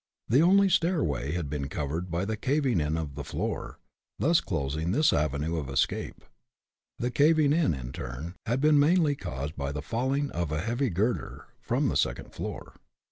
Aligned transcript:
The 0.29 0.41
only 0.41 0.67
stairway 0.67 1.33
had 1.33 1.47
been 1.47 1.69
covered 1.69 2.09
by 2.09 2.25
the 2.25 2.35
caving 2.35 2.79
in 2.81 2.97
of 2.97 3.13
the 3.13 3.23
floor, 3.23 3.77
thus 4.17 4.41
closing 4.41 4.89
this 4.93 5.13
avenue 5.13 5.57
of 5.57 5.69
escape. 5.69 6.25
The 6.97 7.11
caving 7.11 7.53
in, 7.53 7.75
in 7.75 7.91
turn, 7.91 8.33
had 8.47 8.61
been 8.61 8.79
mainly 8.79 9.15
caused 9.15 9.55
by 9.55 9.71
the 9.71 9.83
falling 9.83 10.31
of 10.31 10.51
a 10.51 10.61
heavy 10.61 10.89
girder, 10.89 11.49
from 11.61 11.87
the 11.89 11.95
second 11.95 12.33
floor. 12.33 12.73